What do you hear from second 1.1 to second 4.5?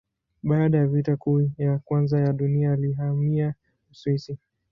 Kuu ya Kwanza ya Dunia alihamia Uswisi.